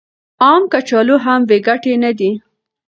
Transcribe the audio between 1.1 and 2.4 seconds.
هم بې ګټې نه دي.